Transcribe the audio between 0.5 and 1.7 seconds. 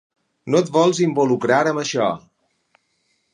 No et vols involucrar